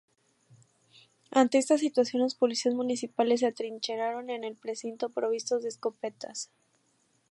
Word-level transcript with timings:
Ante 1.29 1.59
esta 1.59 1.77
situación 1.77 2.23
los 2.23 2.33
policías 2.33 2.73
municipales 2.73 3.41
se 3.41 3.45
atrincheraron 3.45 4.31
en 4.31 4.43
el 4.43 4.55
Precinto, 4.55 5.09
provistos 5.09 5.61
de 5.61 5.69
escopetas. 5.69 6.49